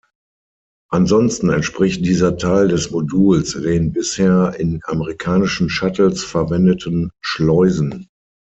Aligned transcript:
Ansonsten 0.89 1.51
entspricht 1.51 2.03
dieser 2.03 2.35
Teil 2.35 2.69
des 2.69 2.89
Moduls 2.89 3.51
den 3.53 3.91
bisher 3.91 4.55
in 4.59 4.79
amerikanischen 4.83 5.69
Shuttles 5.69 6.23
verwendeten 6.23 7.11
Schleusen. 7.21 8.07